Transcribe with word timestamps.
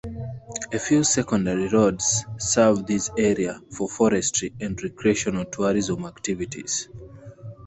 A 0.73 0.79
few 0.79 1.03
secondary 1.03 1.67
roads 1.67 2.25
serve 2.39 2.87
this 2.87 3.11
area 3.19 3.61
for 3.69 3.87
forestry 3.87 4.51
and 4.59 4.81
recreational 4.81 5.45
tourism 5.45 6.05
activities. 6.07 6.89